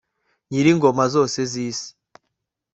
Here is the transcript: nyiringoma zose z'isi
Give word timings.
nyiringoma 0.49 1.03
zose 1.15 1.39
z'isi 1.51 1.89